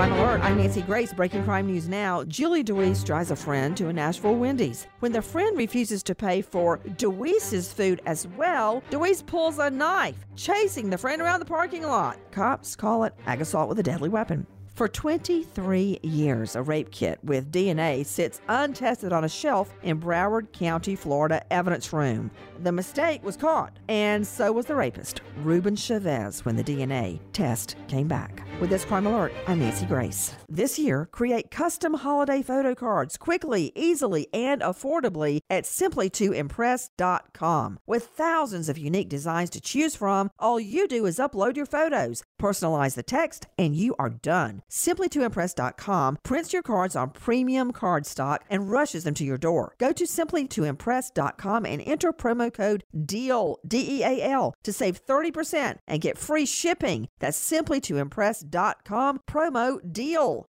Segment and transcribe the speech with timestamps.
[0.00, 0.40] Crime Alert.
[0.40, 1.12] I'm Nancy Grace.
[1.12, 2.24] Breaking crime news now.
[2.24, 4.86] Julie DeWeese drives a friend to a Nashville Wendy's.
[5.00, 10.24] When the friend refuses to pay for DeWeese's food as well, DeWeese pulls a knife,
[10.36, 12.16] chasing the friend around the parking lot.
[12.30, 14.46] Cops call it ag assault with a deadly weapon.
[14.74, 20.52] For 23 years, a rape kit with DNA sits untested on a shelf in Broward
[20.52, 22.30] County, Florida evidence room.
[22.62, 27.76] The mistake was caught, and so was the rapist, Ruben Chavez, when the DNA test
[27.88, 28.42] came back.
[28.58, 30.34] With this crime alert, I'm Nancy Grace.
[30.48, 37.78] This year, create custom holiday photo cards quickly, easily, and affordably at simplytoimpress.com.
[37.86, 42.22] With thousands of unique designs to choose from, all you do is upload your photos,
[42.40, 44.59] personalize the text, and you are done.
[44.68, 49.74] Simplytoimpress.com prints your cards on premium cardstock and rushes them to your door.
[49.78, 55.76] Go to simplytoimpress.com and enter promo code DEAL, D E A L, to save 30%
[55.86, 57.08] and get free shipping.
[57.20, 60.46] That's simplytoimpress.com promo DEAL.